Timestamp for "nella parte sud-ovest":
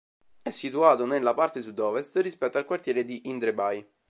1.05-2.17